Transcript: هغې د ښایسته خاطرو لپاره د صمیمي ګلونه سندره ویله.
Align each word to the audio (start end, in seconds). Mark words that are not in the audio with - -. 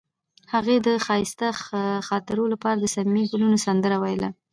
هغې 0.53 0.75
د 0.87 0.89
ښایسته 1.05 1.47
خاطرو 2.07 2.43
لپاره 2.53 2.77
د 2.79 2.85
صمیمي 2.95 3.23
ګلونه 3.31 3.57
سندره 3.65 3.97
ویله. 4.03 4.29